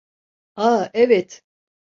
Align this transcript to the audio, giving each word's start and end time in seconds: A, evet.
A, 0.55 0.89
evet. 0.93 1.43